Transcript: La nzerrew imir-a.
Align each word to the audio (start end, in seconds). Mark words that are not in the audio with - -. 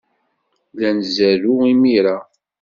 La 0.79 0.89
nzerrew 0.97 1.59
imir-a. 1.71 2.17